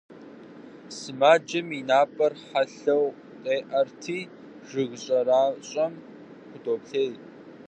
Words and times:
Сымаджэм 0.97 1.67
и 1.79 1.81
напӏэр 1.89 2.33
хьэлъэу 2.45 3.05
къеӏэтри, 3.43 4.19
жыг 4.67 4.91
щӏэращӏэм 5.03 5.93
худоплъей. 6.49 7.11